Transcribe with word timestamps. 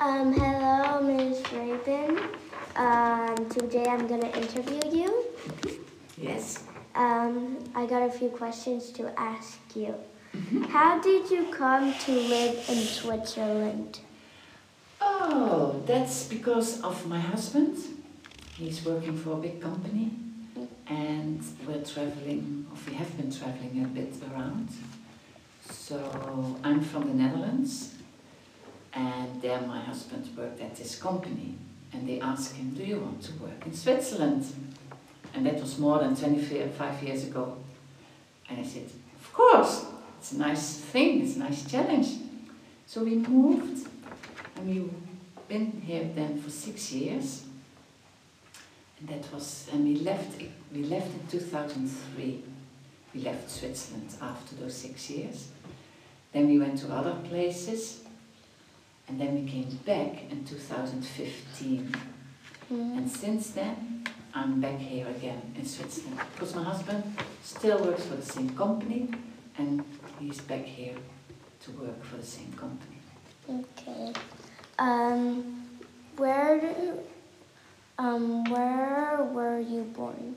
Um, 0.00 0.32
hello, 0.32 1.00
Ms. 1.02 1.42
Raben. 1.50 2.30
Um, 2.76 3.48
today 3.48 3.84
I'm 3.84 4.06
going 4.06 4.20
to 4.20 4.36
interview 4.36 4.96
you. 4.96 5.24
Yes. 6.16 6.62
Um, 6.94 7.58
I 7.74 7.84
got 7.84 8.02
a 8.02 8.10
few 8.10 8.28
questions 8.28 8.90
to 8.92 9.10
ask 9.18 9.58
you. 9.74 9.96
How 10.68 11.00
did 11.00 11.28
you 11.32 11.46
come 11.50 11.92
to 11.92 12.12
live 12.12 12.64
in 12.68 12.76
Switzerland? 12.76 13.98
Oh, 15.00 15.82
that's 15.84 16.28
because 16.28 16.80
of 16.82 17.04
my 17.08 17.18
husband. 17.18 17.78
He's 18.54 18.84
working 18.84 19.16
for 19.16 19.32
a 19.32 19.36
big 19.38 19.60
company 19.60 20.12
and 20.86 21.42
we're 21.66 21.82
traveling, 21.82 22.68
or 22.70 22.78
we 22.88 22.94
have 22.94 23.16
been 23.16 23.32
traveling 23.32 23.82
a 23.82 23.88
bit 23.88 24.14
around. 24.30 24.68
So 25.68 26.56
I'm 26.62 26.82
from 26.82 27.08
the 27.08 27.14
Netherlands 27.14 27.97
and 28.94 29.40
there 29.42 29.60
my 29.62 29.80
husband 29.80 30.28
worked 30.36 30.60
at 30.60 30.76
this 30.76 31.00
company 31.00 31.54
and 31.92 32.08
they 32.08 32.20
asked 32.20 32.54
him, 32.56 32.70
do 32.70 32.84
you 32.84 33.00
want 33.00 33.22
to 33.22 33.32
work 33.34 33.66
in 33.66 33.74
Switzerland? 33.74 34.46
And 35.34 35.46
that 35.46 35.60
was 35.60 35.78
more 35.78 35.98
than 35.98 36.16
25 36.16 37.02
years 37.02 37.24
ago. 37.24 37.56
And 38.48 38.60
I 38.60 38.62
said, 38.62 38.90
of 39.20 39.32
course, 39.32 39.86
it's 40.18 40.32
a 40.32 40.38
nice 40.38 40.78
thing, 40.78 41.22
it's 41.22 41.36
a 41.36 41.40
nice 41.40 41.64
challenge. 41.70 42.08
So 42.86 43.04
we 43.04 43.16
moved 43.16 43.86
and 44.56 44.68
we've 44.68 44.92
been 45.48 45.82
here 45.84 46.08
then 46.14 46.40
for 46.40 46.50
six 46.50 46.92
years. 46.92 47.44
And 49.00 49.08
that 49.08 49.32
was, 49.32 49.68
and 49.72 49.84
we 49.84 49.96
left, 49.96 50.40
we 50.72 50.82
left 50.84 51.06
in 51.14 51.26
2003. 51.28 52.42
We 53.14 53.20
left 53.20 53.50
Switzerland 53.50 54.14
after 54.20 54.56
those 54.56 54.74
six 54.74 55.08
years. 55.08 55.48
Then 56.32 56.48
we 56.48 56.58
went 56.58 56.78
to 56.80 56.92
other 56.92 57.14
places. 57.28 58.00
And 59.08 59.18
then 59.20 59.34
we 59.34 59.50
came 59.50 59.68
back 59.86 60.30
in 60.30 60.44
2015. 60.44 61.94
And 62.70 63.10
since 63.10 63.50
then, 63.50 64.04
I'm 64.34 64.60
back 64.60 64.78
here 64.78 65.06
again 65.08 65.40
in 65.56 65.64
Switzerland. 65.64 66.20
Because 66.34 66.54
my 66.54 66.62
husband 66.62 67.16
still 67.42 67.82
works 67.82 68.04
for 68.04 68.16
the 68.16 68.24
same 68.26 68.50
company 68.50 69.08
and 69.56 69.82
he's 70.20 70.40
back 70.42 70.64
here 70.64 70.94
to 71.62 71.70
work 71.72 72.04
for 72.04 72.16
the 72.18 72.26
same 72.26 72.52
company. 72.52 72.98
Okay. 73.48 74.12
Um, 74.78 75.64
where, 76.18 76.60
do- 76.60 77.00
um, 77.98 78.44
where 78.44 79.26
were 79.32 79.58
you 79.58 79.82
born? 79.96 80.36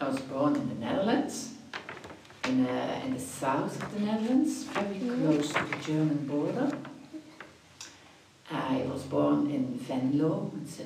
I 0.00 0.08
was 0.08 0.20
born 0.20 0.54
in 0.56 0.68
the 0.68 0.74
Netherlands, 0.74 1.54
in, 2.44 2.66
uh, 2.66 3.00
in 3.06 3.14
the 3.14 3.20
south 3.20 3.82
of 3.82 3.94
the 3.94 4.00
Netherlands, 4.00 4.64
very 4.64 4.98
close 4.98 5.48
to 5.54 5.64
the 5.64 5.76
German 5.82 6.26
border. 6.26 6.70
I 8.50 8.84
was 8.92 9.02
born 9.02 9.50
in 9.50 9.78
Venlo, 9.78 10.50
it's 10.62 10.80
a, 10.80 10.84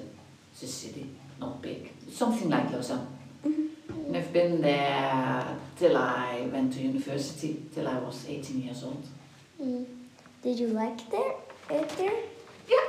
it's 0.53 0.62
a 0.62 0.67
city, 0.67 1.11
not 1.41 1.61
big, 1.61 1.92
something 2.11 2.48
like 2.48 2.70
Lausanne. 2.73 3.06
And 3.45 4.17
I've 4.17 4.33
been 4.33 4.61
there 4.62 5.45
till 5.77 5.97
I 5.97 6.48
went 6.53 6.73
to 6.75 6.81
university, 6.81 7.62
till 7.75 7.86
I 7.89 7.98
was 7.98 8.27
18 8.29 8.62
years 8.62 8.83
old. 8.84 9.05
Mm. 9.61 9.84
Did 10.42 10.59
you 10.59 10.69
like 10.69 11.11
there, 11.11 11.34
it 11.70 11.89
there? 11.91 12.20
Yeah, 12.69 12.86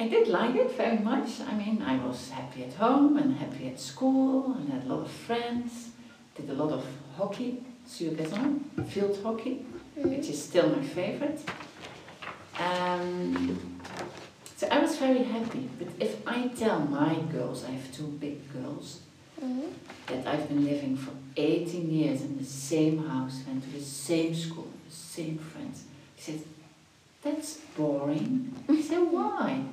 I 0.00 0.08
did 0.08 0.28
like 0.28 0.56
it 0.56 0.76
very 0.76 0.98
much. 0.98 1.40
I 1.40 1.54
mean, 1.54 1.80
I 1.82 1.96
was 2.04 2.30
happy 2.30 2.64
at 2.64 2.74
home 2.74 3.16
and 3.16 3.36
happy 3.36 3.68
at 3.68 3.78
school 3.78 4.54
and 4.54 4.72
had 4.72 4.84
a 4.84 4.88
lot 4.88 5.02
of 5.02 5.10
friends. 5.10 5.90
Did 6.34 6.50
a 6.50 6.54
lot 6.54 6.72
of 6.72 6.84
hockey, 7.16 7.62
sur 7.86 8.10
gazon, 8.10 8.64
field 8.88 9.18
hockey, 9.22 9.64
which 9.96 10.28
is 10.28 10.42
still 10.42 10.68
my 10.70 10.82
favorite. 10.82 11.40
Um, 12.58 13.71
so 14.62 14.68
I 14.70 14.78
was 14.78 14.96
very 14.96 15.24
happy. 15.24 15.68
But 15.76 15.88
if 15.98 16.24
I 16.24 16.46
tell 16.46 16.78
my 16.78 17.16
girls, 17.32 17.64
I 17.64 17.72
have 17.72 17.92
two 17.92 18.06
big 18.20 18.38
girls, 18.52 19.00
Mm. 19.42 19.72
that 20.06 20.24
I've 20.24 20.48
been 20.48 20.64
living 20.64 20.96
for 20.96 21.10
18 21.36 21.90
years 21.90 22.22
in 22.22 22.38
the 22.38 22.44
same 22.44 22.98
house, 23.08 23.42
went 23.44 23.64
to 23.64 23.70
the 23.70 23.84
same 23.84 24.32
school, 24.36 24.68
the 24.88 24.94
same 24.94 25.36
friends. 25.36 25.82
He 26.14 26.22
said, 26.22 26.40
that's 27.24 27.56
boring. 27.76 28.54
I 28.68 28.80
said, 28.80 29.02
why? 29.16 29.64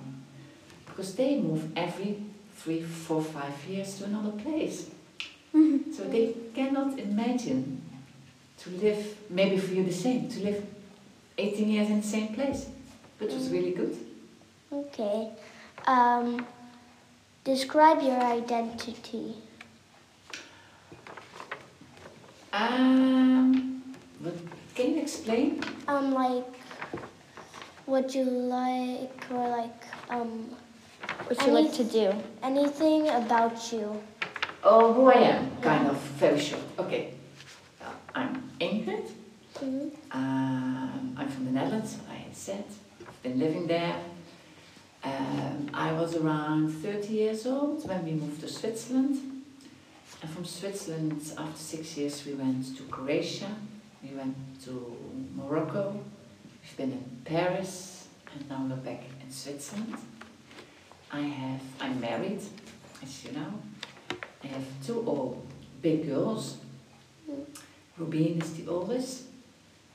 Because 0.87 1.13
they 1.13 1.39
move 1.39 1.69
every 1.77 2.17
three, 2.55 2.81
four, 2.81 3.21
five 3.21 3.53
years 3.69 3.99
to 3.99 4.05
another 4.05 4.31
place. 4.31 4.89
So 5.95 6.03
they 6.05 6.33
cannot 6.55 6.97
imagine 6.97 7.81
to 8.61 8.69
live, 8.69 9.17
maybe 9.29 9.57
for 9.57 9.73
you 9.73 9.83
the 9.83 9.99
same, 10.05 10.29
to 10.29 10.39
live 10.39 10.65
18 11.37 11.69
years 11.69 11.89
in 11.89 12.01
the 12.01 12.07
same 12.07 12.33
place. 12.33 12.67
Which 13.19 13.33
was 13.33 13.49
really 13.49 13.71
good. 13.71 14.08
Okay. 14.71 15.31
Um, 15.87 16.45
describe 17.43 18.01
your 18.01 18.21
identity. 18.21 19.35
Um, 22.53 23.83
but 24.21 24.33
can 24.75 24.95
you 24.95 25.01
explain? 25.01 25.61
Um, 25.87 26.13
like, 26.13 26.45
what 27.85 28.13
you 28.13 28.23
like, 28.23 29.25
or 29.31 29.49
like, 29.49 29.83
um, 30.09 30.49
What 31.27 31.45
you 31.45 31.51
like 31.53 31.73
to 31.73 31.83
do? 31.83 32.13
anything 32.43 33.09
about 33.09 33.71
you. 33.71 34.01
Oh, 34.63 34.93
who 34.93 35.07
I 35.09 35.19
am, 35.37 35.51
kind 35.61 35.87
of, 35.87 35.97
very 36.19 36.39
short. 36.39 36.61
Okay. 36.77 37.13
Uh, 37.81 37.85
I'm 38.13 38.43
Ingrid. 38.59 39.09
Mhm. 39.61 39.91
Um, 40.11 41.15
I'm 41.17 41.27
from 41.29 41.45
the 41.45 41.51
Netherlands, 41.51 41.97
I 42.09 42.25
said. 42.33 42.65
I've 43.07 43.23
been 43.23 43.39
living 43.39 43.67
there. 43.67 43.95
Um, 45.03 45.69
I 45.73 45.93
was 45.93 46.15
around 46.15 46.69
30 46.69 47.13
years 47.13 47.45
old 47.45 47.87
when 47.87 48.03
we 48.03 48.11
moved 48.11 48.41
to 48.41 48.49
Switzerland. 48.49 49.43
And 50.21 50.31
from 50.31 50.43
Switzerland, 50.43 51.21
after 51.37 51.57
six 51.57 51.95
years, 51.95 52.25
we 52.25 52.33
went 52.33 52.75
to 52.77 52.83
Croatia. 52.83 53.49
We 54.03 54.15
went 54.15 54.35
to 54.65 54.97
Morocco. 55.35 56.01
We've 56.61 56.77
been 56.77 56.91
in 56.91 57.21
Paris, 57.23 58.07
and 58.33 58.49
now 58.49 58.65
we're 58.69 58.75
back 58.75 59.03
in 59.23 59.31
Switzerland. 59.31 59.95
I 61.11 61.21
have, 61.21 61.61
I'm 61.79 61.99
married, 62.01 62.41
as 63.01 63.23
you 63.23 63.31
know. 63.31 63.53
I 64.43 64.47
have 64.47 64.63
two 64.85 65.03
old 65.07 65.47
big 65.81 66.07
girls. 66.07 66.57
Rubine 67.97 68.41
is 68.41 68.53
the 68.53 68.67
oldest. 68.69 69.23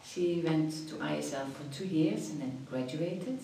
She 0.04 0.43
went 0.44 0.88
to 0.88 0.94
ISL 0.97 1.50
for 1.53 1.72
two 1.72 1.87
years 1.87 2.31
and 2.31 2.41
then 2.41 2.66
graduated. 2.70 3.38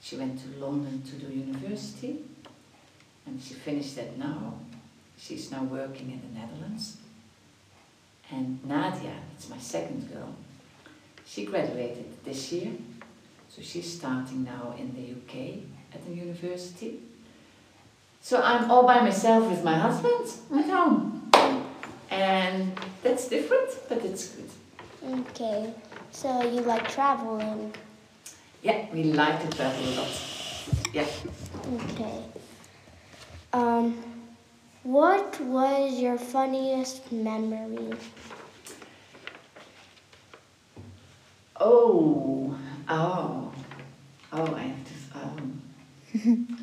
She 0.00 0.16
went 0.16 0.40
to 0.40 0.64
London 0.64 1.02
to 1.02 1.12
do 1.16 1.32
university 1.32 2.24
and 3.26 3.40
she 3.40 3.54
finished 3.54 3.96
that 3.96 4.18
now. 4.18 4.54
She's 5.18 5.50
now 5.50 5.62
working 5.64 6.10
in 6.10 6.20
the 6.22 6.40
Netherlands. 6.40 6.96
And 8.30 8.64
Nadia, 8.64 9.14
it's 9.34 9.48
my 9.48 9.58
second 9.58 10.12
girl, 10.12 10.34
she 11.26 11.44
graduated 11.44 12.24
this 12.24 12.52
year. 12.52 12.72
So 13.48 13.60
she's 13.62 13.92
starting 13.92 14.44
now 14.44 14.74
in 14.78 14.94
the 14.94 15.12
UK 15.12 15.58
at 15.92 16.04
the 16.06 16.12
university. 16.14 17.00
So 18.22 18.40
I'm 18.40 18.70
all 18.70 18.84
by 18.84 19.00
myself 19.00 19.50
with 19.50 19.64
my 19.64 19.74
husband 19.74 20.30
at 20.58 20.70
home. 20.70 21.30
And 22.10 22.72
that's 23.02 23.28
different, 23.28 23.70
but 23.88 24.04
it's 24.04 24.28
good. 24.28 24.50
Okay. 25.20 25.72
So 26.12 26.42
you 26.42 26.60
like 26.60 26.88
traveling. 26.88 27.72
Yeah, 28.62 28.86
we 28.92 29.04
like 29.04 29.40
to 29.42 29.56
travel 29.56 29.88
a 29.88 29.92
lot. 29.96 30.08
Yeah. 30.92 31.06
Okay. 31.74 32.22
Um, 33.52 34.02
what 34.82 35.40
was 35.40 35.98
your 35.98 36.18
funniest 36.18 37.10
memory? 37.10 37.92
Oh, 41.58 42.56
oh, 42.88 43.52
oh, 44.32 44.54
I 44.54 44.62
have 44.62 44.84
to, 44.84 45.18
um, 45.18 45.62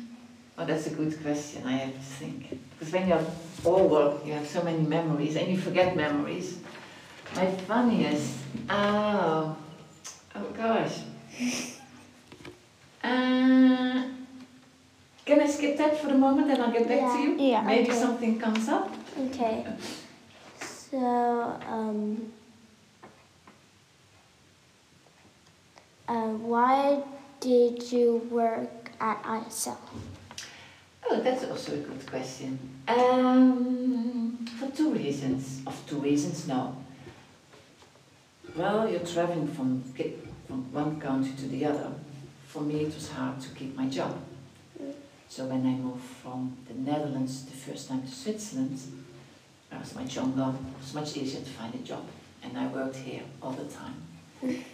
oh, 0.58 0.64
that's 0.64 0.86
a 0.86 0.90
good 0.90 1.20
question. 1.22 1.66
I 1.66 1.72
have 1.72 1.94
to 1.94 2.00
think. 2.00 2.60
Because 2.78 2.92
when 2.92 3.08
you're 3.08 3.24
older, 3.64 4.24
you 4.24 4.32
have 4.34 4.46
so 4.46 4.62
many 4.62 4.82
memories 4.82 5.36
and 5.36 5.48
you 5.48 5.58
forget 5.58 5.96
memories. 5.96 6.58
My 7.34 7.46
funniest, 7.46 8.34
oh, 8.70 9.56
oh 10.34 10.44
gosh. 10.56 11.00
Uh, 13.02 14.02
can 15.24 15.40
I 15.40 15.46
skip 15.46 15.76
that 15.78 15.98
for 16.00 16.08
the 16.08 16.14
moment 16.18 16.50
and 16.50 16.62
I'll 16.62 16.72
get 16.72 16.88
back 16.88 17.12
to 17.14 17.18
you? 17.22 17.36
Yeah. 17.38 17.62
Maybe 17.62 17.90
Okay. 17.90 17.98
something 17.98 18.38
comes 18.38 18.68
up. 18.68 18.90
Okay. 19.26 19.66
So, 20.60 20.98
um, 20.98 22.32
uh, 26.08 26.28
why 26.52 27.02
did 27.40 27.92
you 27.92 28.26
work 28.30 28.90
at 29.00 29.22
ISL? 29.22 29.76
Oh, 31.10 31.20
that's 31.20 31.44
also 31.44 31.74
a 31.74 31.76
good 31.78 32.06
question. 32.06 32.58
Um, 32.88 34.44
for 34.58 34.70
two 34.70 34.92
reasons. 34.92 35.60
Of 35.66 35.76
two 35.86 36.00
reasons, 36.00 36.46
no. 36.48 36.76
Well, 38.56 38.88
you're 38.90 39.00
traveling 39.06 39.46
from 39.48 39.82
from 40.46 40.72
one 40.72 40.98
country 41.00 41.32
to 41.36 41.46
the 41.48 41.64
other 41.66 41.92
for 42.48 42.62
me 42.62 42.80
it 42.80 42.94
was 42.94 43.10
hard 43.10 43.38
to 43.40 43.48
keep 43.50 43.76
my 43.76 43.86
job. 43.86 44.16
So 45.28 45.44
when 45.44 45.66
I 45.66 45.74
moved 45.86 46.04
from 46.22 46.56
the 46.66 46.74
Netherlands 46.74 47.44
the 47.44 47.52
first 47.52 47.88
time 47.88 48.02
to 48.02 48.10
Switzerland, 48.10 48.78
I 49.70 49.78
was 49.78 49.94
much 49.94 50.16
younger, 50.16 50.48
it 50.48 50.80
was 50.80 50.94
much 50.94 51.16
easier 51.16 51.42
to 51.42 51.50
find 51.50 51.74
a 51.74 51.78
job. 51.78 52.04
And 52.42 52.56
I 52.56 52.66
worked 52.68 52.96
here 52.96 53.22
all 53.42 53.52
the 53.52 53.66
time. 53.66 53.96
And 54.42 54.64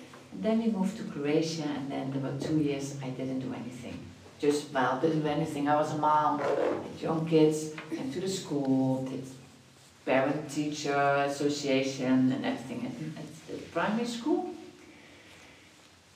then 0.47 0.63
we 0.63 0.71
moved 0.71 0.97
to 0.99 1.05
Croatia 1.05 1.65
and 1.65 1.91
then 1.91 2.13
there 2.13 2.23
were 2.23 2.39
two 2.39 2.59
years 2.59 2.97
I 3.03 3.11
didn't 3.11 3.41
do 3.41 3.53
anything. 3.53 3.99
Just, 4.39 4.73
well, 4.73 5.01
didn't 5.01 5.23
do 5.23 5.29
anything. 5.29 5.69
I 5.69 5.75
was 5.75 5.93
a 5.95 5.99
mom, 5.99 6.39
had 6.39 7.01
young 7.01 7.27
kids, 7.27 7.71
went 7.91 8.13
to 8.13 8.21
the 8.21 8.29
school, 8.29 9.03
did 9.05 9.25
parent-teacher 10.07 11.25
association 11.27 12.31
and 12.31 12.45
everything 12.45 12.87
at, 12.87 13.23
at 13.23 13.47
the 13.49 13.55
primary 13.73 14.07
school. 14.07 14.54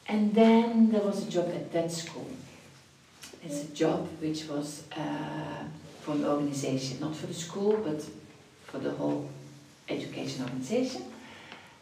And 0.08 0.34
then 0.34 0.90
there 0.90 1.02
was 1.02 1.26
a 1.26 1.30
job 1.30 1.48
at 1.48 1.70
that 1.72 1.92
school. 1.92 2.30
It's 3.44 3.64
a 3.64 3.68
job 3.68 4.08
which 4.20 4.46
was 4.48 4.84
uh, 4.96 5.64
for 6.00 6.12
an 6.12 6.24
organization, 6.24 7.00
not 7.00 7.14
for 7.14 7.26
the 7.26 7.34
school, 7.34 7.76
but 7.84 8.02
for 8.64 8.78
the 8.78 8.90
whole 8.92 9.28
education 9.88 10.44
organization. 10.44 11.02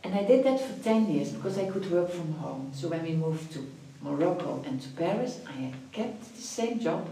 And 0.03 0.15
I 0.15 0.25
did 0.25 0.45
that 0.45 0.61
for 0.61 0.83
10 0.83 1.13
years 1.13 1.31
because 1.31 1.59
I 1.59 1.67
could 1.67 1.91
work 1.91 2.11
from 2.11 2.33
home. 2.35 2.71
So 2.75 2.89
when 2.89 3.03
we 3.03 3.13
moved 3.13 3.53
to 3.55 3.67
Morocco 4.03 4.63
and 4.67 4.81
to 4.81 4.89
Paris, 4.91 5.41
I 5.47 5.73
kept 5.93 6.23
the 6.37 6.43
same 6.43 6.79
job, 6.81 7.09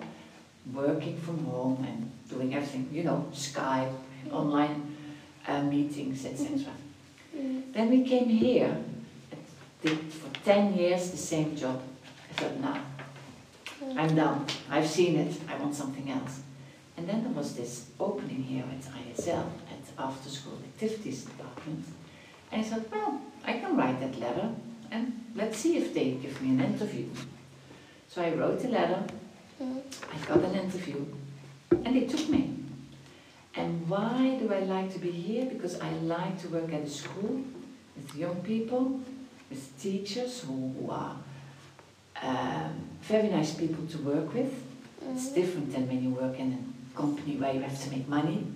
working 0.72 1.18
from 1.20 1.44
home 1.44 1.84
and 1.88 2.10
doing 2.28 2.54
everything, 2.54 2.88
you 2.92 3.04
know, 3.04 3.26
Skype, 3.32 3.92
online 4.30 4.96
uh, 5.46 5.62
meetings, 5.62 6.24
etc. 6.24 6.72
Then 7.32 7.90
we 7.90 8.04
came 8.04 8.28
here, 8.28 8.76
did 9.84 10.12
for 10.12 10.30
10 10.44 10.74
years 10.74 11.10
the 11.10 11.16
same 11.16 11.54
job. 11.54 11.80
I 12.30 12.32
thought, 12.34 12.60
nah, 12.60 12.78
I'm 14.00 14.14
done. 14.14 14.46
I've 14.70 14.88
seen 14.88 15.18
it. 15.18 15.36
I 15.48 15.56
want 15.56 15.74
something 15.74 16.10
else. 16.10 16.40
And 16.96 17.08
then 17.08 17.22
there 17.24 17.32
was 17.32 17.54
this 17.54 17.86
opening 18.00 18.42
here 18.42 18.64
at 18.64 18.82
ISL, 19.00 19.46
at 19.74 19.84
After 19.98 20.30
School 20.30 20.58
Activities 20.64 21.24
Department. 21.24 21.84
And 22.50 22.60
I 22.60 22.64
thought, 22.64 22.90
well, 22.90 23.20
I 23.44 23.52
can 23.54 23.76
write 23.76 24.00
that 24.00 24.18
letter 24.18 24.50
and 24.90 25.24
let's 25.34 25.58
see 25.58 25.76
if 25.76 25.92
they 25.92 26.12
give 26.12 26.40
me 26.40 26.50
an 26.50 26.60
interview. 26.60 27.06
So 28.08 28.22
I 28.22 28.32
wrote 28.32 28.60
the 28.60 28.68
letter, 28.68 29.02
hmm. 29.58 29.78
I 30.12 30.26
got 30.26 30.38
an 30.44 30.54
interview, 30.54 31.04
and 31.84 31.96
they 31.96 32.06
took 32.06 32.28
me. 32.28 32.54
And 33.56 33.88
why 33.88 34.36
do 34.40 34.52
I 34.52 34.60
like 34.60 34.92
to 34.92 34.98
be 34.98 35.10
here? 35.10 35.46
Because 35.46 35.80
I 35.80 35.90
like 35.94 36.40
to 36.42 36.48
work 36.48 36.72
at 36.72 36.82
a 36.82 36.90
school 36.90 37.42
with 37.96 38.14
young 38.14 38.36
people, 38.42 39.00
with 39.50 39.80
teachers 39.80 40.40
who, 40.40 40.88
are 40.90 41.16
um, 42.22 42.88
very 43.02 43.28
nice 43.28 43.54
people 43.54 43.86
to 43.86 43.98
work 43.98 44.32
with. 44.32 44.52
It's 45.02 45.26
mm-hmm. 45.26 45.34
different 45.34 45.72
than 45.72 45.88
when 45.88 46.02
you 46.02 46.10
work 46.10 46.38
in 46.38 46.52
a 46.52 46.96
company 46.96 47.36
where 47.36 47.52
you 47.52 47.60
have 47.60 47.82
to 47.84 47.90
make 47.90 48.08
money. 48.08 48.46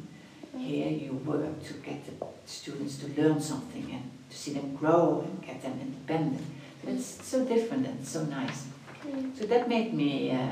Mm-hmm. 0.47 0.59
Here 0.59 0.89
you 0.91 1.13
work 1.13 1.63
to 1.65 1.75
get 1.75 2.05
the 2.07 2.27
students 2.47 2.99
to 2.99 3.07
learn 3.21 3.41
something 3.41 3.87
and 3.93 4.11
to 4.31 4.37
see 4.37 4.53
them 4.53 4.75
grow 4.75 5.25
and 5.27 5.43
get 5.47 5.63
them 5.63 5.79
independent. 5.81 6.45
So 6.85 6.91
it's 6.91 7.27
so 7.27 7.45
different 7.45 7.87
and 7.87 8.07
so 8.07 8.25
nice. 8.25 8.67
So 9.39 9.47
that 9.47 9.69
made 9.69 9.95
me 9.95 10.31
uh, 10.31 10.49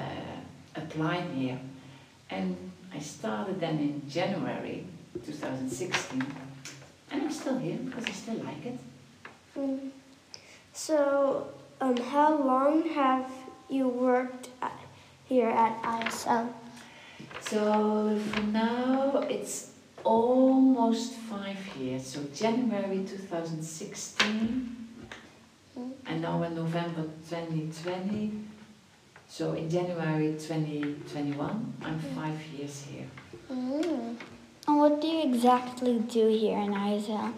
apply 0.75 1.21
here. 1.35 1.59
And 2.31 2.57
I 2.93 2.99
started 2.99 3.61
then 3.61 3.79
in 3.79 4.09
January 4.09 4.85
2016. 5.25 6.27
And 7.11 7.23
I'm 7.23 7.31
still 7.31 7.59
here 7.59 7.79
because 7.79 8.05
I 8.05 8.11
still 8.11 8.37
like 8.37 8.67
it. 8.67 8.79
Mm. 10.77 10.79
So, 10.79 11.49
um, 11.81 11.97
how 11.97 12.37
long 12.37 12.89
have 12.91 13.31
you 13.69 13.89
worked 13.89 14.49
at, 14.61 14.79
here 15.25 15.49
at 15.49 15.83
ISL? 15.83 16.53
So 17.41 18.19
for 18.33 18.43
now 18.43 19.25
it's 19.31 19.71
almost 20.05 21.13
five 21.15 21.59
years. 21.79 22.05
So 22.07 22.21
January 22.35 23.05
2016 23.07 24.77
and 26.07 26.23
now 26.23 26.43
in 26.43 26.55
November 26.57 27.05
2020. 27.29 28.33
So 29.29 29.53
in 29.53 29.71
January 29.71 30.35
2021 30.39 31.75
I'm 31.83 31.99
five 31.99 32.41
years 32.57 32.85
here. 32.91 33.07
Mm. 33.51 34.17
And 34.69 34.79
what 34.79 35.01
do 35.01 35.07
you 35.07 35.23
exactly 35.23 36.01
do 36.01 36.27
here 36.27 36.59
in 36.59 36.73
ISL? 36.73 37.33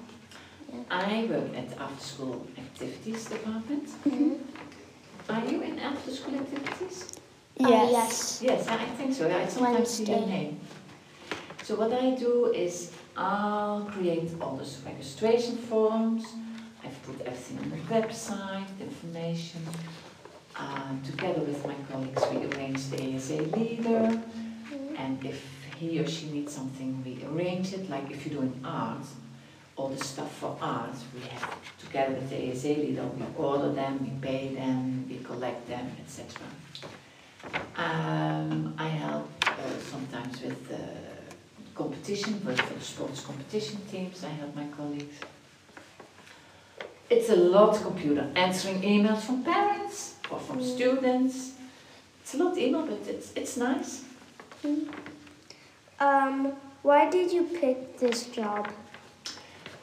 I 0.90 1.26
work 1.30 1.54
at 1.56 1.78
after 1.78 2.04
school 2.04 2.46
activities 2.56 3.26
department. 3.26 3.88
Are 5.28 5.44
you 5.44 5.62
in 5.62 5.78
after 5.78 6.10
school 6.10 6.34
activities? 6.34 7.12
Uh, 7.60 7.68
yes. 7.68 8.40
Yes, 8.42 8.66
I 8.68 8.84
think 8.96 9.14
so. 9.14 9.28
I 9.30 9.46
sometimes 9.46 9.90
see 9.90 10.04
your 10.04 10.26
name. 10.26 10.60
So 11.62 11.74
what 11.74 11.92
I 11.92 12.12
do 12.14 12.52
is 12.52 12.92
I'll 13.16 13.82
create 13.82 14.30
all 14.40 14.56
those 14.56 14.80
registration 14.86 15.56
forms. 15.56 16.24
I've 16.84 17.02
put 17.02 17.20
everything 17.26 17.58
on 17.58 17.70
the 17.70 17.76
website, 17.94 18.68
information. 18.80 19.62
Uh, 20.56 20.92
together 21.04 21.40
with 21.40 21.64
my 21.66 21.74
colleagues, 21.90 22.22
we 22.32 22.46
arrange 22.46 22.88
the 22.90 23.14
ASA 23.14 23.42
leader. 23.56 24.20
And 24.96 25.24
if 25.24 25.44
he 25.76 25.98
or 25.98 26.06
she 26.08 26.26
needs 26.30 26.54
something, 26.54 27.02
we 27.04 27.24
arrange 27.26 27.72
it. 27.72 27.90
Like 27.90 28.10
if 28.10 28.26
you're 28.26 28.40
doing 28.40 28.60
art, 28.64 29.04
all 29.78 29.88
the 29.88 30.04
stuff 30.04 30.32
for 30.38 30.56
art, 30.60 30.90
we 31.14 31.20
have 31.28 31.56
together 31.78 32.14
with 32.14 32.28
the 32.30 32.50
ASA 32.50 32.68
leader, 32.80 33.04
we 33.16 33.24
order 33.36 33.72
them, 33.72 34.00
we 34.02 34.10
pay 34.28 34.48
them, 34.54 35.06
we 35.08 35.18
collect 35.18 35.68
them, 35.68 35.86
etc. 36.04 36.26
Um, 37.76 38.74
I 38.76 38.88
help 38.88 39.30
uh, 39.46 39.52
sometimes 39.90 40.42
with 40.42 40.72
uh, 40.72 40.76
competition, 41.76 42.44
with 42.44 42.56
the 42.74 42.80
sports 42.84 43.20
competition 43.20 43.80
teams, 43.90 44.24
I 44.24 44.30
help 44.30 44.54
my 44.56 44.66
colleagues. 44.76 45.14
It's 47.08 47.30
a 47.30 47.36
lot 47.36 47.80
computer, 47.80 48.26
answering 48.34 48.82
emails 48.82 49.20
from 49.20 49.44
parents 49.44 50.16
or 50.30 50.40
from 50.40 50.58
Mm. 50.58 50.74
students. 50.76 51.52
It's 52.20 52.34
a 52.34 52.38
lot 52.38 52.58
email, 52.58 52.82
but 52.84 52.98
it's, 53.08 53.32
it's 53.36 53.56
nice. 53.56 54.02
Um, 56.00 56.52
why 56.82 57.08
did 57.08 57.32
you 57.32 57.44
pick 57.44 57.98
this 57.98 58.26
job? 58.26 58.68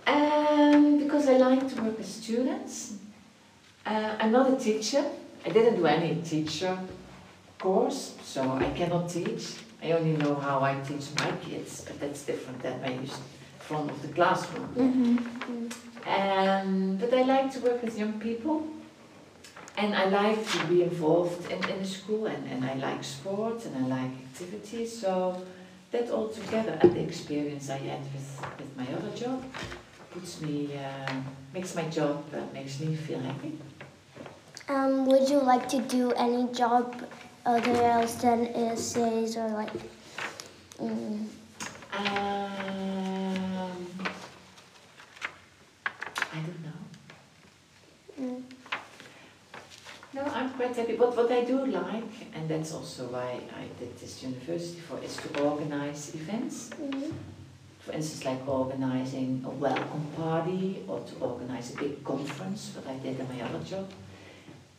Um, 0.07 0.99
because 0.99 1.27
I 1.27 1.37
like 1.37 1.67
to 1.73 1.81
work 1.81 1.97
with 1.97 2.07
students. 2.07 2.95
Uh, 3.85 4.15
I'm 4.19 4.31
not 4.31 4.53
a 4.53 4.57
teacher. 4.57 5.03
I 5.45 5.49
didn't 5.49 5.75
do 5.75 5.85
any 5.85 6.21
teacher 6.21 6.77
course, 7.59 8.15
so 8.23 8.41
I 8.53 8.69
cannot 8.71 9.09
teach. 9.09 9.55
I 9.81 9.91
only 9.91 10.17
know 10.17 10.35
how 10.35 10.61
I 10.61 10.79
teach 10.81 11.07
my 11.19 11.31
kids, 11.43 11.85
but 11.85 11.99
that's 11.99 12.23
different 12.23 12.61
than 12.61 12.81
when 12.81 13.01
you 13.01 13.09
front 13.59 13.89
of 13.89 14.01
the 14.01 14.09
classroom. 14.09 15.19
Um, 16.05 16.97
but 16.97 17.11
I 17.13 17.23
like 17.23 17.51
to 17.53 17.59
work 17.59 17.81
with 17.81 17.97
young 17.97 18.19
people. 18.19 18.67
And 19.77 19.93
I 19.93 20.05
like 20.05 20.47
to 20.51 20.65
be 20.67 20.83
involved 20.83 21.51
in, 21.51 21.61
in 21.69 21.79
the 21.79 21.85
school 21.85 22.27
and, 22.27 22.47
and 22.49 22.63
I 22.63 22.75
like 22.75 23.03
sports 23.03 23.65
and 23.65 23.75
I 23.75 23.87
like 23.99 24.11
activities. 24.27 25.01
So 25.01 25.41
that 25.91 26.09
all 26.11 26.29
together 26.29 26.77
and 26.81 26.95
the 26.95 27.01
experience 27.01 27.69
I 27.69 27.77
had 27.77 27.99
with, 28.13 28.45
with 28.59 28.77
my 28.77 28.87
other 28.95 29.13
job 29.15 29.43
puts 30.15 30.39
me, 30.41 30.69
uh, 30.77 31.13
makes 31.53 31.75
my 31.75 31.83
job, 31.89 32.23
uh, 32.33 32.39
makes 32.53 32.79
me 32.79 32.95
feel 32.95 33.19
happy. 33.19 33.51
Um, 34.69 35.05
would 35.07 35.29
you 35.29 35.39
like 35.41 35.67
to 35.69 35.79
do 35.79 36.11
any 36.13 36.47
job 36.53 36.95
other 37.45 37.75
else 37.83 38.15
than 38.15 38.47
ASAs 38.47 39.35
or 39.37 39.49
like? 39.49 39.73
Mm, 40.79 41.27
Um, 41.95 42.07
I 46.33 46.39
don't 46.45 46.61
know. 46.67 46.81
mm, 48.19 48.41
No, 50.13 50.21
I'm 50.23 50.49
quite 50.51 50.75
happy. 50.75 50.95
But 50.97 51.15
what 51.15 51.31
I 51.31 51.43
do 51.45 51.65
like, 51.65 52.13
and 52.33 52.49
that's 52.49 52.73
also 52.73 53.05
why 53.07 53.39
I 53.61 53.67
did 53.79 53.97
this 53.99 54.23
university 54.23 54.79
for, 54.81 54.99
is 55.03 55.15
to 55.17 55.41
organize 55.41 56.13
events. 56.15 56.69
mm, 56.81 57.11
For 57.85 57.91
instance, 57.91 58.25
like 58.25 58.47
organizing 58.47 59.43
a 59.45 59.49
welcome 59.49 60.07
party 60.17 60.83
or 60.87 61.01
to 61.01 61.15
organize 61.19 61.71
a 61.75 61.77
big 61.77 62.03
conference, 62.03 62.71
what 62.75 62.87
I 62.87 62.97
did 62.97 63.19
in 63.19 63.27
my 63.29 63.39
other 63.43 63.63
job. 63.63 63.87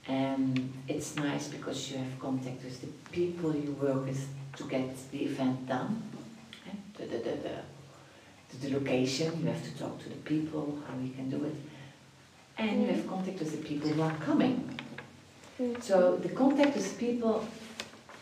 And 0.08 0.72
it's 0.88 1.14
nice 1.14 1.46
because 1.46 1.92
you 1.92 1.98
have 1.98 2.18
contact 2.18 2.64
with 2.64 2.80
the 2.80 2.88
people 3.12 3.54
you 3.54 3.72
work 3.80 4.06
with 4.06 4.28
to 4.56 4.64
get 4.64 4.90
the 5.12 5.24
event 5.24 5.68
done. 5.68 6.02
The, 6.96 7.04
the, 7.04 7.18
the, 7.18 7.30
the, 7.30 7.56
the, 8.50 8.68
the 8.68 8.78
location, 8.78 9.40
you 9.40 9.46
have 9.46 9.62
to 9.62 9.78
talk 9.78 10.02
to 10.02 10.08
the 10.08 10.16
people, 10.16 10.82
how 10.88 10.98
you 11.00 11.12
can 11.12 11.30
do 11.30 11.44
it. 11.44 11.54
And 12.58 12.82
you 12.82 12.88
have 12.88 13.06
contact 13.06 13.38
with 13.38 13.52
the 13.52 13.68
people 13.68 13.90
who 13.90 14.02
are 14.02 14.16
coming. 14.16 14.80
mm. 15.60 15.80
So 15.80 16.16
the 16.16 16.30
contact 16.30 16.74
with 16.74 16.98
people, 16.98 17.46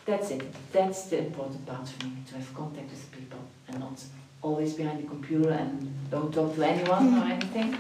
that's 0.05 0.31
it. 0.31 0.43
That's 0.73 1.05
the 1.07 1.19
important 1.21 1.65
part 1.65 1.89
for 1.89 2.07
me, 2.07 2.13
to 2.29 2.35
have 2.35 2.53
contact 2.53 2.91
with 2.91 3.13
people 3.13 3.39
and 3.69 3.81
not 3.81 4.03
always 4.45 4.75
behind 4.75 5.03
the 5.03 5.09
computer 5.09 5.51
and 5.51 5.73
don't 6.11 6.33
talk 6.33 6.55
to 6.55 6.63
anyone 6.63 7.19
or 7.19 7.25
anything. 7.25 7.77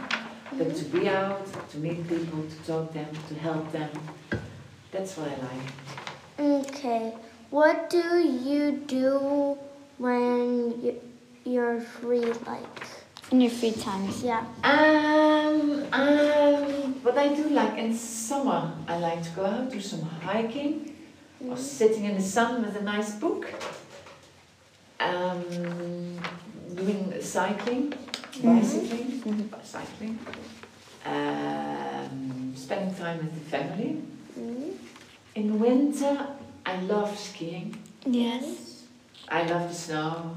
But 0.56 0.74
to 0.76 0.84
be 0.86 1.08
out, 1.08 1.46
to 1.70 1.78
meet 1.78 2.08
people, 2.08 2.42
to 2.48 2.56
talk 2.66 2.92
them, 2.92 3.08
to 3.28 3.34
help 3.34 3.70
them. 3.70 3.90
That's 4.90 5.16
what 5.16 5.28
I 5.28 5.36
like. 5.48 6.66
Okay. 6.66 7.12
What 7.50 7.90
do 7.90 8.02
you 8.48 8.72
do 8.86 9.58
when 9.98 10.80
you, 10.82 11.00
you're 11.44 11.80
free? 11.80 12.24
Like, 12.46 12.86
In 13.30 13.40
your 13.40 13.50
free 13.50 13.72
times. 13.72 14.22
yeah. 14.22 14.44
Um, 14.64 15.84
um, 15.92 16.94
what 17.04 17.18
I 17.18 17.28
do 17.34 17.48
like 17.50 17.76
in 17.78 17.94
summer, 17.94 18.72
I 18.88 18.96
like 18.98 19.22
to 19.22 19.30
go 19.30 19.44
out, 19.44 19.70
do 19.70 19.80
some 19.80 20.02
hiking, 20.02 20.94
or 21.46 21.56
sitting 21.56 22.04
in 22.04 22.14
the 22.14 22.22
sun 22.22 22.62
with 22.64 22.76
a 22.76 22.82
nice 22.82 23.12
book. 23.16 23.46
Um, 25.00 26.18
doing 26.74 27.14
cycling, 27.20 27.92
bicycling, 28.42 29.50
cycling. 29.62 30.18
Um, 31.06 32.52
spending 32.56 32.94
time 32.94 33.18
with 33.18 33.34
the 33.34 33.50
family. 33.50 34.02
Mm. 34.38 34.72
In 35.34 35.58
winter, 35.60 36.26
I 36.64 36.80
love 36.82 37.18
skiing. 37.18 37.76
Yes. 38.06 38.84
I 39.28 39.42
love 39.44 39.68
the 39.68 39.74
snow. 39.74 40.36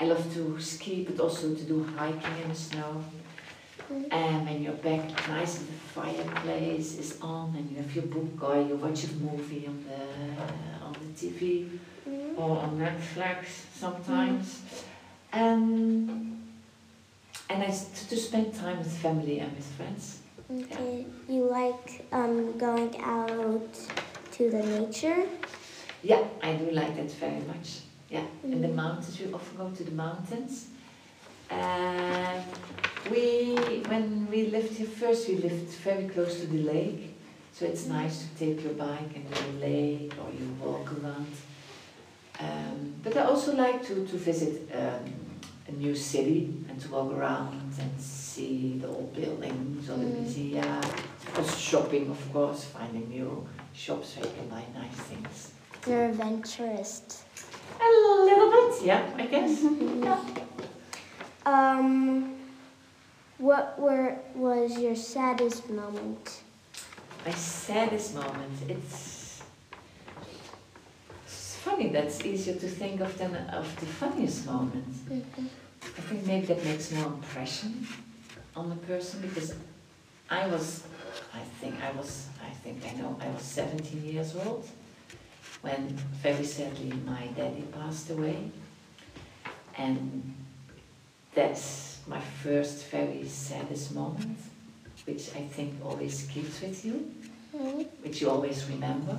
I 0.00 0.06
love 0.06 0.32
to 0.34 0.60
ski, 0.60 1.04
but 1.08 1.20
also 1.22 1.54
to 1.54 1.62
do 1.62 1.84
hiking 1.96 2.42
in 2.42 2.48
the 2.48 2.54
snow. 2.54 3.04
And 4.10 4.46
when 4.46 4.62
you're 4.62 4.72
back, 4.72 5.28
nice 5.28 5.58
and 5.58 5.68
the 5.68 5.72
fireplace 5.94 6.98
is 6.98 7.18
on, 7.20 7.54
and 7.56 7.70
you 7.70 7.76
have 7.76 7.94
your 7.94 8.06
book 8.06 8.42
or 8.42 8.56
you 8.60 8.76
watch 8.76 9.04
a 9.04 9.12
movie 9.14 9.66
on 9.66 9.84
the 9.88 10.84
on 10.84 10.92
the 10.92 11.10
TV 11.14 11.68
Mm. 12.08 12.36
or 12.38 12.58
on 12.58 12.78
Netflix 12.78 13.46
sometimes. 13.74 14.60
Um, 15.34 16.38
and 17.50 17.62
I 17.62 17.66
to, 17.66 18.08
to 18.08 18.16
spend 18.16 18.54
time 18.54 18.78
with 18.78 18.96
family 18.98 19.40
and 19.40 19.54
with 19.56 19.66
friends. 19.66 20.20
Okay. 20.50 21.06
You 21.28 21.44
like 21.50 22.06
um, 22.12 22.56
going 22.56 23.00
out 23.00 23.74
to 24.32 24.50
the 24.50 24.62
nature? 24.62 25.26
Yeah, 26.02 26.22
I 26.42 26.52
do 26.54 26.70
like 26.70 26.94
that 26.96 27.10
very 27.12 27.40
much. 27.40 27.80
Yeah, 28.10 28.24
in 28.44 28.60
the 28.60 28.68
Mm. 28.68 28.74
mountains, 28.76 29.18
we 29.18 29.32
often 29.32 29.56
go 29.56 29.70
to 29.70 29.84
the 29.84 29.90
mountains. 29.92 30.68
Um, 31.50 32.42
we, 33.10 33.54
when 33.88 34.28
we 34.30 34.46
lived 34.46 34.76
here 34.76 34.86
first, 34.86 35.28
we 35.28 35.36
lived 35.36 35.70
very 35.82 36.06
close 36.08 36.40
to 36.40 36.46
the 36.46 36.62
lake, 36.62 37.14
so 37.52 37.64
it's 37.66 37.86
nice 37.86 38.26
to 38.26 38.28
take 38.38 38.62
your 38.62 38.74
bike 38.74 39.10
and 39.16 39.28
go 39.28 39.34
to 39.36 39.52
the 39.52 39.58
lake 39.66 40.12
or 40.20 40.30
you 40.30 40.46
walk 40.62 40.92
around. 40.92 41.32
Um, 42.40 42.94
but 43.02 43.16
I 43.16 43.24
also 43.24 43.54
like 43.56 43.82
to, 43.86 43.94
to 44.06 44.16
visit 44.16 44.68
um, 44.74 45.04
a 45.68 45.72
new 45.72 45.94
city 45.94 46.52
and 46.68 46.78
to 46.80 46.88
walk 46.90 47.12
around 47.12 47.72
and 47.80 48.00
see 48.00 48.78
the 48.80 48.88
old 48.88 49.14
buildings 49.14 49.88
or 49.88 49.96
the 49.96 50.04
Mm. 50.04 50.20
museum. 50.20 50.80
Also 51.36 51.56
shopping, 51.56 52.10
of 52.10 52.32
course, 52.32 52.64
finding 52.64 53.08
new 53.08 53.46
shops 53.72 54.16
where 54.16 54.26
you 54.26 54.32
can 54.36 54.48
buy 54.48 54.64
nice 54.74 55.00
things. 55.08 55.50
You're 55.86 56.06
adventurous. 56.06 57.02
A 57.80 57.90
little 58.24 58.50
bit, 58.50 58.82
yeah, 58.84 59.02
I 59.16 59.26
guess. 59.26 59.62
Yeah. 60.04 60.20
Um, 61.46 62.34
what 63.38 63.78
were 63.78 64.16
was 64.34 64.78
your 64.78 64.96
saddest 64.96 65.68
moment? 65.68 66.42
My 67.26 67.32
saddest 67.32 68.14
moment, 68.14 68.52
it's, 68.68 68.94
it's 68.94 69.23
funny, 71.64 71.88
that's 71.88 72.24
easier 72.24 72.54
to 72.54 72.68
think 72.68 73.00
of 73.00 73.16
than 73.18 73.34
of 73.60 73.66
the 73.80 73.86
funniest 73.86 74.46
moment. 74.46 74.84
I 75.98 76.00
think 76.08 76.26
maybe 76.26 76.46
that 76.46 76.64
makes 76.64 76.92
more 76.92 77.06
impression 77.06 77.86
on 78.56 78.68
the 78.68 78.76
person 78.76 79.20
because 79.20 79.54
I 80.30 80.46
was, 80.48 80.84
I 81.32 81.40
think 81.60 81.74
I 81.82 81.90
was, 81.92 82.28
I 82.48 82.50
think 82.62 82.76
I 82.88 82.92
know, 83.00 83.16
I 83.20 83.28
was 83.28 83.42
17 83.42 84.04
years 84.04 84.34
old 84.36 84.66
when 85.62 85.88
very 86.22 86.44
sadly 86.44 86.92
my 87.06 87.26
daddy 87.36 87.64
passed 87.78 88.10
away. 88.10 88.50
And 89.76 90.34
that's 91.34 91.98
my 92.06 92.20
first 92.42 92.86
very 92.90 93.26
saddest 93.26 93.94
moment, 93.94 94.38
which 95.06 95.30
I 95.34 95.42
think 95.56 95.74
always 95.84 96.26
keeps 96.32 96.60
with 96.60 96.84
you, 96.84 97.10
Mm. 97.54 97.86
which 98.02 98.20
you 98.20 98.28
always 98.30 98.64
remember. 98.68 99.16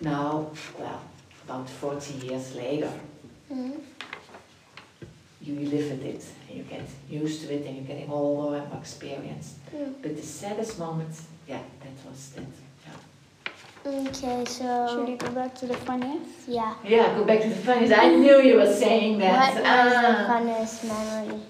Now, 0.00 0.50
well, 0.78 1.00
about 1.46 1.68
40 1.68 2.14
years 2.26 2.54
later, 2.54 2.92
Mm. 3.50 3.80
you 5.40 5.54
live 5.60 5.90
with 5.90 6.04
it 6.04 6.24
and 6.48 6.58
you 6.58 6.64
get 6.64 6.82
used 7.08 7.42
to 7.42 7.54
it 7.54 7.64
and 7.66 7.76
you're 7.76 7.84
getting 7.86 8.10
older 8.10 8.56
and 8.58 8.68
more 8.68 8.78
experienced. 8.80 9.54
Mm. 9.74 9.94
But 10.02 10.16
the 10.16 10.22
saddest 10.22 10.78
moment, 10.78 11.14
yeah, 11.48 11.62
that 11.80 12.10
was 12.10 12.30
that. 12.34 12.42
Yeah, 12.84 14.08
Okay, 14.08 14.44
so 14.44 14.88
Should 14.90 15.08
we 15.08 15.16
go 15.16 15.30
back 15.30 15.54
to 15.60 15.66
the 15.66 15.76
funniest? 15.76 16.48
yeah. 16.48 16.74
yeah 16.84 17.14
go 17.16 17.24
back 17.24 17.40
to 17.42 17.48
the 17.48 17.54
funniest. 17.54 17.92
I 17.96 18.08
knew 18.16 18.40
you 18.42 18.56
were 18.56 18.72
saying 18.72 19.18
that. 19.20 19.54
What 19.54 19.62
that. 19.62 19.84
was 19.86 19.94
Ah. 19.96 20.02
the 20.12 20.16
funnest 20.32 20.84
memory? 20.84 21.40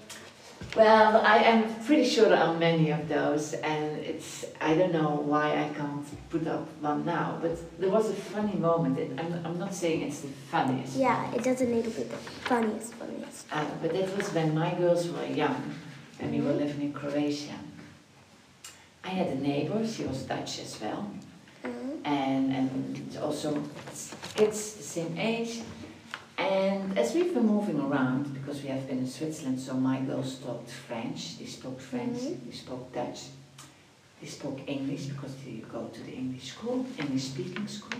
Well, 0.77 1.21
I 1.25 1.37
am 1.39 1.73
pretty 1.85 2.07
sure 2.07 2.29
there 2.29 2.37
are 2.37 2.53
many 2.53 2.91
of 2.91 3.07
those, 3.09 3.53
and 3.53 3.97
it's 3.97 4.45
I 4.61 4.75
don't 4.75 4.93
know 4.93 5.09
why 5.25 5.45
I 5.63 5.69
can't 5.75 6.05
put 6.29 6.45
up 6.45 6.67
one 6.81 7.03
now, 7.03 7.39
but 7.41 7.57
there 7.79 7.89
was 7.89 8.11
a 8.11 8.13
funny 8.13 8.53
moment. 8.53 8.99
and 8.99 9.19
I'm, 9.19 9.31
I'm 9.45 9.57
not 9.57 9.73
saying 9.73 10.01
it's 10.03 10.19
the 10.21 10.27
funniest. 10.51 10.95
Yeah, 10.97 11.33
it 11.33 11.43
doesn't 11.43 11.71
need 11.71 11.85
to 11.85 11.89
be 11.89 12.03
the 12.03 12.17
funniest, 12.51 12.93
funniest. 12.93 13.47
Uh, 13.51 13.65
but 13.81 13.91
that 13.93 14.15
was 14.15 14.31
when 14.33 14.53
my 14.53 14.71
girls 14.75 15.09
were 15.09 15.25
young 15.25 15.73
and 16.19 16.31
we 16.31 16.41
were 16.41 16.53
living 16.53 16.81
in 16.81 16.93
Croatia. 16.93 17.57
I 19.03 19.09
had 19.09 19.27
a 19.29 19.35
neighbor, 19.39 19.87
she 19.87 20.03
was 20.03 20.23
Dutch 20.23 20.59
as 20.59 20.79
well, 20.81 21.09
Mm. 21.63 21.99
and, 22.05 22.53
and 22.53 23.17
also 23.17 23.49
kids 24.35 24.73
the 24.73 24.83
same 24.83 25.17
age. 25.17 25.61
And 26.37 26.97
as 26.97 27.13
we've 27.15 27.33
been 27.33 27.47
moving 27.47 27.79
around, 27.79 28.33
because 28.33 28.61
we 28.61 28.69
have 28.69 28.87
been 28.87 28.99
in 28.99 29.07
Switzerland, 29.07 29.59
so 29.59 29.73
my 29.73 29.99
girls 30.01 30.35
talked 30.35 30.69
French, 30.69 31.39
they 31.39 31.45
spoke 31.45 31.79
French, 31.79 32.17
Mhm. 32.19 32.45
they 32.45 32.55
spoke 32.55 32.93
Dutch, 32.93 33.21
they 34.21 34.27
spoke 34.27 34.59
English 34.67 35.05
because 35.07 35.33
they 35.43 35.63
go 35.71 35.87
to 35.87 36.01
the 36.03 36.13
English 36.13 36.53
school, 36.53 36.85
English 36.99 37.23
speaking 37.23 37.67
school. 37.67 37.99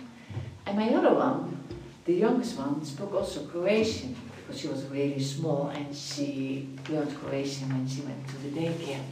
And 0.66 0.78
my 0.78 0.94
other 0.94 1.14
one, 1.16 1.58
the 2.06 2.14
youngest 2.14 2.58
one, 2.60 2.86
spoke 2.86 3.14
also 3.14 3.46
Croatian 3.48 4.16
because 4.36 4.62
she 4.62 4.68
was 4.68 4.86
really 4.86 5.22
small 5.22 5.70
and 5.70 5.94
she 5.96 6.70
learned 6.90 7.14
Croatian 7.20 7.70
when 7.70 7.88
she 7.88 8.02
went 8.02 8.28
to 8.28 8.38
the 8.44 8.50
daycare. 8.50 9.04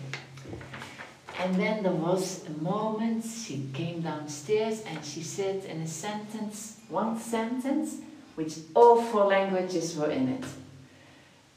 And 1.40 1.56
then 1.56 1.84
there 1.84 1.92
was 1.92 2.46
a 2.48 2.62
moment 2.64 3.26
she 3.26 3.70
came 3.74 4.02
downstairs 4.02 4.82
and 4.88 5.04
she 5.04 5.22
said 5.22 5.66
in 5.66 5.82
a 5.82 5.88
sentence, 5.88 6.78
one 6.90 7.20
sentence, 7.20 7.98
which 8.36 8.58
all 8.74 9.02
four 9.02 9.26
languages 9.26 9.96
were 9.96 10.12
in 10.12 10.30
it. 10.30 10.44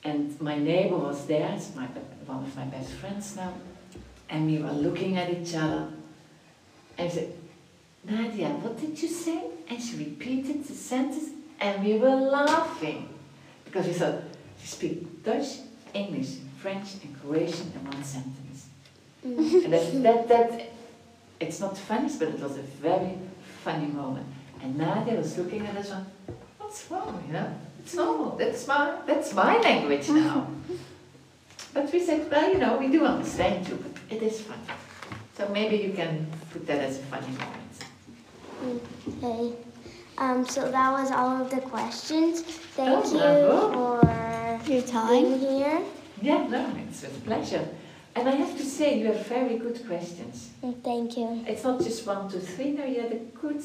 And 0.05 0.41
my 0.41 0.57
neighbor 0.57 0.97
was 0.97 1.27
there, 1.27 1.53
it's 1.55 1.75
my, 1.75 1.87
one 2.27 2.45
of 2.45 2.57
my 2.57 2.65
best 2.65 2.93
friends 2.93 3.37
now, 3.37 3.53
and 4.31 4.47
we 4.47 4.59
were 4.59 4.73
looking 4.73 5.17
at 5.17 5.31
each 5.31 5.55
other. 5.55 5.89
And 6.97 7.13
said, 7.13 7.33
Nadia, 8.05 8.49
what 8.49 8.81
did 8.81 9.01
you 9.01 9.09
say? 9.09 9.45
And 9.69 9.83
she 9.83 9.97
repeated 9.97 10.65
the 10.65 10.75
sentence, 10.75 11.31
and 11.61 11.85
we 11.85 11.99
were 11.99 12.15
laughing. 12.15 13.09
Because 13.65 13.87
we 13.87 13.93
thought, 13.93 14.23
she 14.61 14.67
speaks 14.67 15.07
Dutch, 15.23 15.59
English, 15.95 16.37
French, 16.59 16.95
and 17.03 17.21
Croatian 17.21 17.73
in 17.75 17.85
one 17.85 18.03
sentence. 18.03 18.67
Mm. 19.27 19.65
And 19.65 19.73
that, 19.73 20.03
that, 20.03 20.29
that, 20.29 20.73
it's 21.41 21.61
not 21.61 21.77
funny, 21.77 22.11
but 22.19 22.29
it 22.29 22.41
was 22.41 22.57
a 22.57 22.63
very 22.63 23.19
funny 23.63 23.87
moment. 23.87 24.27
And 24.63 24.77
Nadia 24.77 25.15
was 25.15 25.37
looking 25.39 25.67
at 25.67 25.77
us 25.77 25.91
on, 25.91 26.07
what's 26.69 26.91
wrong, 26.91 27.25
you 27.27 27.33
know? 27.33 27.51
It's 27.81 27.95
normal, 27.95 28.37
that's 28.37 28.67
my, 28.67 28.95
that's 29.07 29.33
my 29.33 29.57
language 29.59 30.09
now. 30.11 30.47
But 31.75 31.93
we 31.93 32.01
said, 32.01 32.31
well, 32.31 32.51
you 32.53 32.59
know, 32.59 32.77
we 32.79 32.89
do 32.89 33.05
understand 33.05 33.69
you, 33.69 33.77
but 33.77 33.93
it 34.17 34.23
is 34.23 34.41
funny. 34.41 34.63
So 35.37 35.49
maybe 35.49 35.77
you 35.77 35.93
can 35.93 36.27
put 36.51 36.67
that 36.67 36.81
as 36.81 36.99
a 36.99 37.03
funny 37.03 37.33
moment. 37.43 37.77
Okay. 39.23 39.53
Um, 40.17 40.45
so 40.47 40.71
that 40.71 40.91
was 40.93 41.11
all 41.11 41.43
of 41.43 41.51
the 41.51 41.61
questions. 41.61 42.41
Thank 42.75 42.89
Oh, 42.89 43.13
you 43.13 43.19
bravo. 43.19 44.01
for 44.01 44.71
Your 44.73 44.83
being 44.83 44.87
time? 44.87 45.39
here. 45.39 45.81
Yeah, 46.23 46.47
no, 46.49 46.75
it's 46.89 47.05
a 47.05 47.09
pleasure. 47.29 47.69
And 48.17 48.29
I 48.29 48.33
have 48.33 48.57
to 48.57 48.65
say, 48.65 48.99
you 48.99 49.07
have 49.13 49.27
very 49.27 49.59
good 49.59 49.87
questions. 49.87 50.51
Thank 50.83 51.17
you. 51.19 51.45
It's 51.47 51.65
not 51.65 51.81
just 51.81 52.07
one, 52.07 52.29
two, 52.31 52.41
three, 52.41 52.73
no, 52.73 52.85
you 52.85 53.01
had 53.03 53.13
a 53.13 53.23
good 53.43 53.63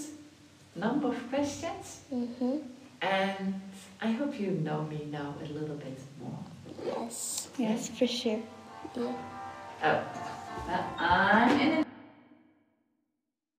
number 0.75 1.07
of 1.07 1.29
questions. 1.29 2.01
Mm-hmm. 2.13 2.57
And 3.03 3.60
I 4.01 4.12
hope 4.12 4.39
you 4.39 4.51
know 4.51 4.83
me 4.83 5.07
now 5.12 5.36
a 5.43 5.48
little 5.51 5.75
bit 5.75 6.00
more. 6.22 6.39
Yes. 6.86 7.50
Yes, 7.57 7.89
for 7.89 8.07
sure. 8.07 8.39
Yeah. 8.95 9.13
Oh, 9.83 10.03
well, 10.67 10.86
I'm 10.98 11.60
in 11.60 11.79
a 11.79 11.82